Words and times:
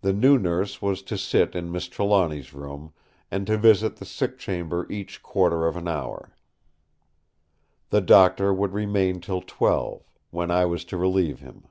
The 0.00 0.12
new 0.12 0.36
nurse 0.36 0.82
was 0.82 1.00
to 1.02 1.16
sit 1.16 1.54
in 1.54 1.70
Miss 1.70 1.86
Trelawny's 1.86 2.52
room, 2.52 2.92
and 3.30 3.46
to 3.46 3.56
visit 3.56 3.94
the 3.98 4.04
sick 4.04 4.36
chamber 4.36 4.84
each 4.90 5.22
quarter 5.22 5.68
of 5.68 5.76
an 5.76 5.86
hour. 5.86 6.32
The 7.90 8.00
Doctor 8.00 8.52
would 8.52 8.72
remain 8.72 9.20
till 9.20 9.42
twelve; 9.42 10.02
when 10.32 10.50
I 10.50 10.64
was 10.64 10.84
to 10.86 10.96
relieve 10.96 11.38
him. 11.38 11.68